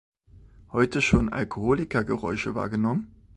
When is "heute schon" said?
0.71-1.29